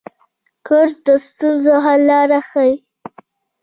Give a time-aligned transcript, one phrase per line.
[0.67, 2.73] کورس د ستونزو حل لاره ښيي.